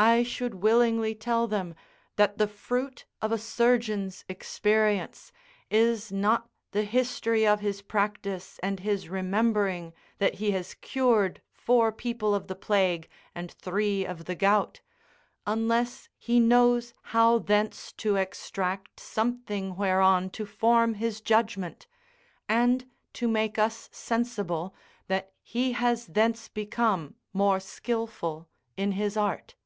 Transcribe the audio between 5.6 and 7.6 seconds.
is not the history of